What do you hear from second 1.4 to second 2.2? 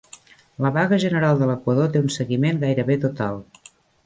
de l'Equador té un